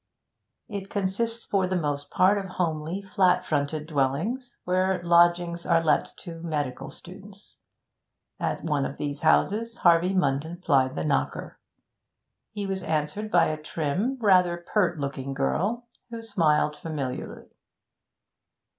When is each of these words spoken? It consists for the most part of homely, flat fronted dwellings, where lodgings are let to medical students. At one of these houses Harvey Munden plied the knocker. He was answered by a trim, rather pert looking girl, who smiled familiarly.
It 0.67 0.89
consists 0.89 1.45
for 1.45 1.67
the 1.67 1.75
most 1.75 2.09
part 2.09 2.39
of 2.39 2.47
homely, 2.57 3.03
flat 3.03 3.45
fronted 3.45 3.85
dwellings, 3.85 4.57
where 4.63 4.99
lodgings 5.03 5.63
are 5.63 5.83
let 5.83 6.17
to 6.21 6.41
medical 6.41 6.89
students. 6.89 7.59
At 8.39 8.63
one 8.63 8.83
of 8.87 8.97
these 8.97 9.21
houses 9.21 9.77
Harvey 9.77 10.15
Munden 10.15 10.57
plied 10.59 10.95
the 10.95 11.03
knocker. 11.05 11.59
He 12.49 12.65
was 12.65 12.81
answered 12.81 13.29
by 13.29 13.45
a 13.49 13.61
trim, 13.61 14.17
rather 14.19 14.57
pert 14.73 14.97
looking 14.99 15.35
girl, 15.35 15.87
who 16.09 16.23
smiled 16.23 16.75
familiarly. 16.75 17.49